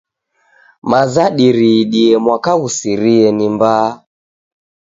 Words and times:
Maza 0.91 1.23
diriidie 1.37 2.13
mwaka 2.23 2.51
ghusirie 2.59 3.27
ni 3.37 3.45
mbaa. 3.53 3.89